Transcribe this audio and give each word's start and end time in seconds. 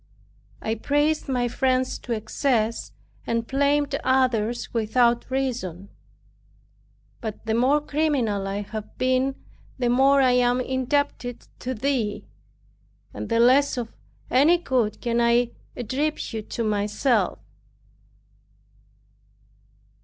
I 0.63 0.73
praised 0.73 1.29
my 1.29 1.47
friends 1.47 1.99
to 1.99 2.11
excess, 2.11 2.91
and 3.27 3.45
blamed 3.45 3.93
others 4.03 4.73
without 4.73 5.29
reason. 5.29 5.89
But, 7.19 7.45
the 7.45 7.53
more 7.53 7.79
criminal 7.79 8.47
I 8.47 8.61
have 8.61 8.97
been, 8.97 9.35
the 9.77 9.89
more 9.91 10.19
I 10.19 10.31
am 10.31 10.59
indebted 10.59 11.45
to 11.59 11.75
Thee, 11.75 12.25
and 13.13 13.29
the 13.29 13.39
less 13.39 13.77
of 13.77 13.93
any 14.31 14.57
good 14.57 15.01
can 15.01 15.21
I 15.21 15.51
attribute 15.75 16.49
to 16.49 16.63
myself. 16.63 17.37